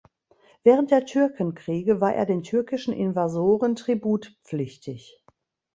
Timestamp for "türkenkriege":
1.05-2.01